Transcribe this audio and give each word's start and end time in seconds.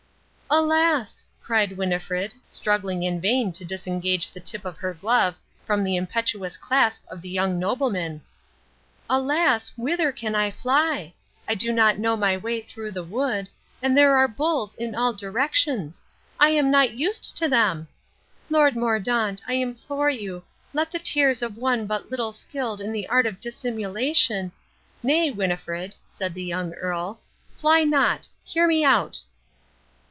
"Alas," 0.53 1.23
cried 1.41 1.77
Winnifred, 1.77 2.33
struggling 2.49 3.03
in 3.03 3.21
vain 3.21 3.53
to 3.53 3.63
disengage 3.63 4.29
the 4.29 4.41
tip 4.41 4.65
of 4.65 4.75
her 4.79 4.93
glove 4.93 5.35
from 5.65 5.81
the 5.81 5.95
impetuous 5.95 6.57
clasp 6.57 7.05
of 7.07 7.21
the 7.21 7.29
young 7.29 7.57
nobleman, 7.57 8.21
"alas, 9.09 9.71
whither 9.77 10.11
can 10.11 10.35
I 10.35 10.51
fly? 10.51 11.13
I 11.47 11.55
do 11.55 11.71
not 11.71 11.99
know 11.99 12.17
my 12.17 12.35
way 12.35 12.59
through 12.59 12.91
the 12.91 13.01
wood, 13.03 13.47
and 13.81 13.97
there 13.97 14.17
are 14.17 14.27
bulls 14.27 14.75
in 14.75 14.93
all 14.93 15.13
directions. 15.13 16.03
I 16.37 16.49
am 16.49 16.69
not 16.69 16.95
used 16.95 17.37
to 17.37 17.47
them! 17.47 17.87
Lord 18.49 18.75
Mordaunt, 18.75 19.41
I 19.47 19.53
implore 19.53 20.09
you, 20.09 20.43
let 20.73 20.91
the 20.91 20.99
tears 20.99 21.41
of 21.41 21.55
one 21.55 21.85
but 21.87 22.11
little 22.11 22.33
skilled 22.33 22.81
in 22.81 22.91
the 22.91 23.07
art 23.07 23.25
of 23.25 23.39
dissimulation" 23.39 24.51
"Nay, 25.01 25.31
Winnifred," 25.31 25.95
said 26.09 26.33
the 26.33 26.43
Young 26.43 26.73
Earl, 26.73 27.21
"fly 27.55 27.85
not. 27.85 28.27
Hear 28.43 28.67
me 28.67 28.83
out!" 28.83 29.21